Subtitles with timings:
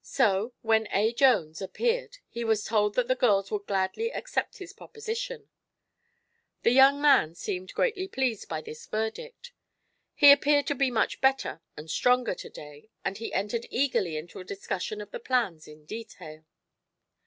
[0.00, 1.12] So, when A.
[1.12, 5.50] Jones appeared he was told that the girls would gladly accept his proposition.
[6.62, 9.52] The young man seemed greatly pleased by this verdict.
[10.14, 14.40] He appeared to be much better and stronger to day and he entered eagerly into
[14.40, 16.46] a discussion of the plans in detail.